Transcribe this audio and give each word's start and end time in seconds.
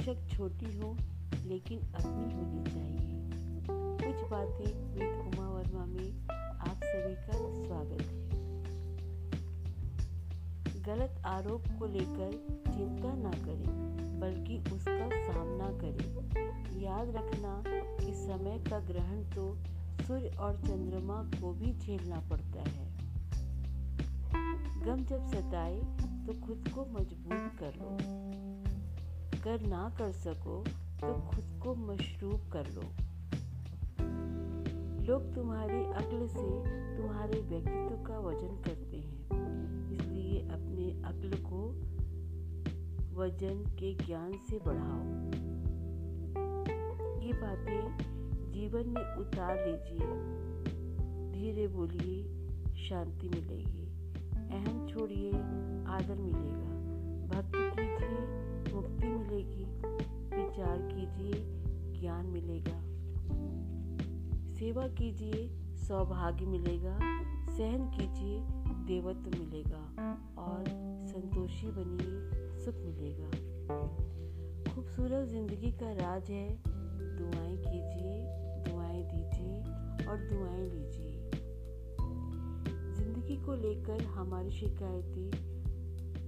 छोटी 0.00 0.78
हो, 0.78 0.96
लेकिन 1.46 1.78
अपनी 1.78 2.34
होनी 2.34 2.64
चाहिए। 2.70 3.22
कुछ 3.70 4.30
बातें 4.30 4.94
विद 4.94 5.02
उमा 5.02 5.48
वर्मा 5.48 5.86
में 5.86 6.28
आप 6.58 6.80
सभी 6.84 7.14
का 7.14 7.32
स्वागत 7.66 8.02
है। 8.02 8.22
गलत 10.82 11.22
आरोप 11.26 11.62
को 11.78 11.86
लेकर 11.86 12.30
चिंता 12.72 13.14
ना 13.14 13.30
करें, 13.30 13.66
बल्कि 14.20 14.58
उसका 14.58 15.32
सामना 15.32 15.68
करें। 15.70 16.12
याद 16.82 17.08
रखना 17.08 17.62
कि 17.96 18.14
समय 18.14 18.64
का 18.70 18.78
ग्रहण 18.78 19.22
तो 19.22 19.58
सूर्य 20.06 20.28
और 20.28 20.56
चंद्रमा 20.56 21.22
को 21.22 21.52
भी 21.52 21.72
झेलना 21.72 22.20
पड़ता 22.20 22.60
है। 22.60 22.92
गम 24.82 25.04
जब 25.04 25.26
सताए 25.26 25.76
तो 26.26 26.46
खुद 26.46 26.68
को 26.74 26.80
मज़बूत 26.80 27.52
कर 27.60 27.74
कर 29.44 29.60
ना 29.60 29.94
कर 29.98 30.12
सको 30.12 30.64
तो 31.00 31.12
खुद 31.14 31.60
को 31.62 31.74
मशरूब 31.74 32.40
कर 32.52 32.66
लो। 32.66 32.82
लोग 35.06 35.34
तुम्हारी 35.34 35.84
अक्ल 35.84 36.26
से 36.28 36.48
तुम्हारे 36.98 37.40
व्यक्तित्व 37.40 38.04
का 38.04 38.18
वज़न 38.18 38.62
करते 38.66 38.96
हैं। 38.96 39.22
इसलिए 39.92 40.40
अपने 40.40 41.02
अक्ल 41.02 41.42
को 41.42 41.68
वज़न 43.20 43.64
के 43.78 43.94
ज्ञान 43.94 44.32
से 44.32 44.58
बढ़ाओ। 44.66 45.02
ये 47.20 47.32
बातें 47.32 47.98
जीवन 48.52 48.88
में 48.88 49.16
उतार 49.16 49.56
लीजिए। 49.66 50.06
धीरे 51.32 51.68
बोलिए, 51.68 52.22
शांति 52.88 53.28
मिलेगी। 53.28 53.86
अहम 54.30 54.88
छोड़िए, 54.88 55.32
आदर 55.86 56.21
ज्ञान 62.02 62.26
मिलेगा। 62.26 62.78
सेवा 64.54 64.88
कीजिए, 64.88 65.50
सौभाग्य 65.76 66.46
मिलेगा। 66.46 66.96
सहन 67.52 67.90
कीजिए, 67.90 68.40
देवत्व 68.86 69.38
मिलेगा। 69.38 69.82
और 70.38 70.64
संतोषी 71.06 71.66
बनिए, 71.66 72.18
सुख 72.64 72.74
मिलेगा। 72.74 73.30
खूबसूरत 74.74 75.28
ज़िंदगी 75.28 75.72
का 75.72 75.92
राज 75.92 76.30
है। 76.30 76.62
दुआएँ 77.16 77.56
कीजिए, 77.56 78.26
दुआएँ 78.64 79.02
दीजिए 79.02 79.60
और 80.06 80.16
दुआएँ 80.18 80.68
लीजिए। 80.70 81.30
ज़िंदगी 82.94 83.36
को 83.36 83.54
लेकर 83.54 84.04
हमारी 84.04 84.50
शिकायतें 84.50 85.30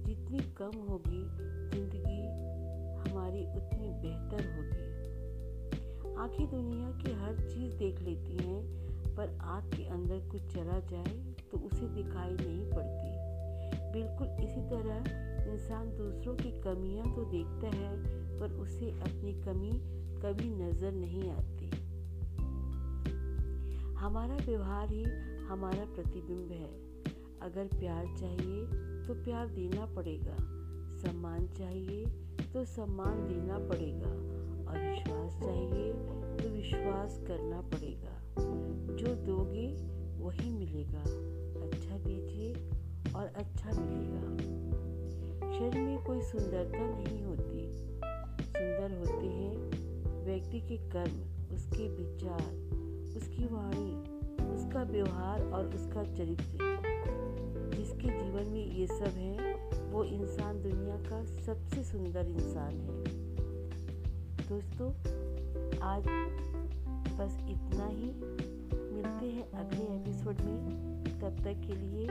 जितनी 0.05 0.39
कम 0.39 0.71
होगी, 0.89 1.23
ज़िंदगी 1.69 2.21
हमारी 3.01 3.45
उतनी 3.45 3.89
बेहतर 3.89 4.55
होगी। 4.55 4.94
आँखें 6.17 6.47
दुनिया 6.51 6.91
की 6.91 7.13
हर 7.13 7.35
चीज़ 7.49 7.75
देख 7.75 7.99
लेती 8.01 8.37
हैं, 8.37 8.61
पर 9.15 9.37
आँख 9.41 9.75
के 9.77 9.83
अंदर 9.85 10.19
कुछ 10.31 10.41
चला 10.41 10.79
जाए 10.79 11.35
तो 11.51 11.57
उसे 11.57 11.87
दिखाई 11.87 12.31
नहीं 12.31 12.65
पड़ती। 12.71 13.13
बिल्कुल 13.93 14.27
इसी 14.27 14.61
तरह 14.61 15.23
इंसान 15.53 15.89
दूसरों 15.89 16.35
की 16.35 16.51
कमियाँ 16.61 17.15
तो 17.15 17.23
देखता 17.25 17.77
है, 17.77 17.97
पर 18.39 18.51
उसे 18.51 18.91
अपनी 18.91 19.33
कमी 19.43 19.71
कभी 20.21 20.49
नज़र 20.49 20.91
नहीं 20.91 21.29
आती। 21.29 21.69
हमारा 23.95 24.35
व्यवहार 24.35 24.89
ही 24.89 25.03
हमारा 25.45 25.85
प्रतिबिंब 25.85 26.51
है। 26.51 26.69
अगर 27.41 27.67
प्यार 27.79 28.05
चाहिए 28.17 28.65
तो 29.07 29.13
प्यार 29.23 29.47
देना 29.47 29.85
पड़ेगा, 29.85 30.37
सम्मान 30.97 31.47
चाहिए 31.47 32.05
तो 32.53 32.65
सम्मान 32.65 33.27
देना 33.27 33.57
पड़ेगा। 33.57 34.34
विश्वास 37.05 37.27
करना 37.27 37.61
पड़ेगा। 37.61 38.19
जो 38.95 39.15
दोगे 39.15 39.67
वही 40.23 40.49
मिलेगा। 40.49 41.01
अच्छा 41.61 41.97
दीजिए 41.97 42.53
और 43.15 43.25
अच्छा 43.25 43.71
मिलेगा। 43.71 44.37
शरीर 45.51 45.83
में 45.83 46.05
कोई 46.05 46.21
सुंदरता 46.21 46.79
नहीं 46.79 47.23
होती। 47.23 47.71
सुंदर 48.41 48.97
होते 48.97 49.25
हैं 49.25 49.57
व्यक्ति 50.25 50.59
के 50.61 50.77
कर्म, 50.77 51.21
उसके 51.55 51.87
विचार, 51.89 52.53
उसकी 53.17 53.45
वाणी, 53.45 54.01
उसका 54.55 54.83
व्यवहार 54.83 55.45
और 55.45 55.67
उसका 55.67 56.03
चरित्र। 56.03 56.57
जिसके 57.77 58.23
जीवन 58.23 58.51
में 58.51 58.75
ये 58.75 58.87
सब 58.87 59.15
है, 59.17 59.69
वो 59.91 60.03
इंसान 60.03 60.61
दुनिया 60.61 60.97
का 60.97 61.25
सबसे 61.25 61.83
सुंदर 61.83 62.27
इंसान 62.27 62.73
है। 62.73 63.03
दोस्तों, 64.49 64.91
आज 65.79 66.03
बस 67.17 67.37
इतना 67.49 67.85
ही। 67.85 68.11
मिलते 68.95 69.25
हैं 69.25 69.51
अगले 69.51 69.95
एपिसोड 69.95 70.35
में। 70.41 71.03
तब 71.21 71.35
तक 71.35 71.53
के 71.67 71.75
लिए 71.75 72.07